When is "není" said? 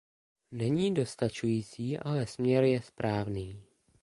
0.51-0.93